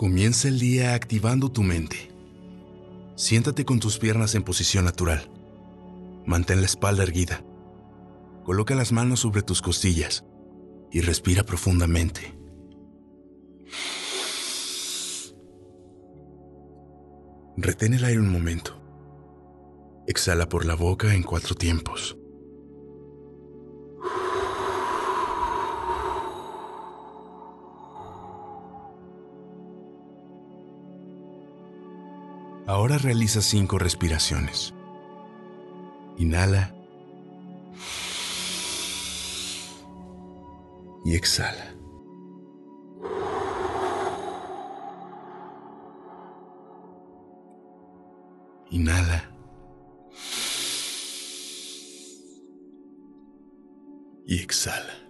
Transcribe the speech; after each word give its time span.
Comienza 0.00 0.48
el 0.48 0.58
día 0.58 0.94
activando 0.94 1.52
tu 1.52 1.62
mente. 1.62 2.10
Siéntate 3.16 3.66
con 3.66 3.80
tus 3.80 3.98
piernas 3.98 4.34
en 4.34 4.42
posición 4.42 4.86
natural. 4.86 5.30
Mantén 6.24 6.60
la 6.60 6.64
espalda 6.64 7.02
erguida. 7.02 7.44
Coloca 8.46 8.74
las 8.74 8.92
manos 8.92 9.20
sobre 9.20 9.42
tus 9.42 9.60
costillas 9.60 10.24
y 10.90 11.02
respira 11.02 11.42
profundamente. 11.42 12.34
Retén 17.58 17.92
el 17.92 18.06
aire 18.06 18.20
un 18.20 18.32
momento. 18.32 18.80
Exhala 20.06 20.48
por 20.48 20.64
la 20.64 20.76
boca 20.76 21.14
en 21.14 21.22
cuatro 21.22 21.54
tiempos. 21.54 22.16
Ahora 32.66 32.98
realiza 32.98 33.40
cinco 33.42 33.78
respiraciones. 33.78 34.74
Inhala. 36.18 36.74
Y 41.04 41.14
exhala. 41.14 41.74
Inhala. 48.70 49.30
Y 54.26 54.38
exhala. 54.40 55.09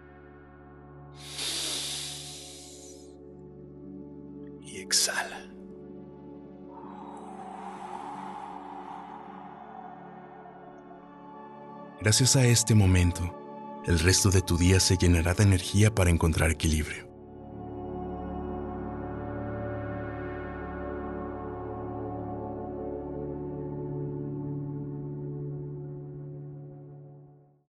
Exhala. 4.81 5.47
Gracias 12.01 12.35
a 12.35 12.43
este 12.45 12.73
momento, 12.73 13.83
el 13.85 13.99
resto 13.99 14.31
de 14.31 14.41
tu 14.41 14.57
día 14.57 14.79
se 14.79 14.97
llenará 14.97 15.35
de 15.35 15.43
energía 15.43 15.93
para 15.93 16.09
encontrar 16.09 16.49
equilibrio. 16.49 17.10